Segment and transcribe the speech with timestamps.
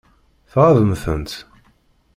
[0.51, 1.31] Tɣaḍem-tent?